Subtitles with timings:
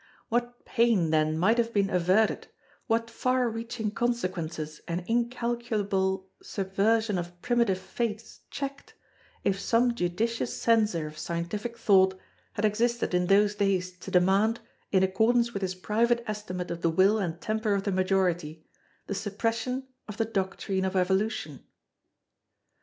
[0.29, 2.47] What pain, then, might have been averted,
[2.87, 8.95] what far reaching consequences and incalculable subversion of primitive faiths checked,
[9.43, 12.19] if some judicious Censor of scientific thought
[12.53, 14.59] had existed in those days to demand,
[14.91, 18.65] in accordance with his private estimate of the will and temper of the majority,
[19.05, 21.63] the suppression of the doctrine of Evolution.